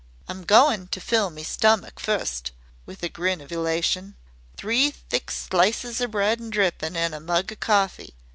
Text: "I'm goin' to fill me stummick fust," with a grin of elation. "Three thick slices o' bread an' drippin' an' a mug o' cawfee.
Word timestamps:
"I'm 0.27 0.45
goin' 0.45 0.87
to 0.87 0.99
fill 0.99 1.29
me 1.29 1.43
stummick 1.43 1.99
fust," 1.99 2.49
with 2.87 3.03
a 3.03 3.07
grin 3.07 3.39
of 3.39 3.51
elation. 3.51 4.15
"Three 4.57 4.89
thick 4.89 5.29
slices 5.29 6.01
o' 6.01 6.07
bread 6.07 6.41
an' 6.41 6.49
drippin' 6.49 6.95
an' 6.97 7.13
a 7.13 7.19
mug 7.19 7.53
o' 7.53 7.55
cawfee. 7.55 8.15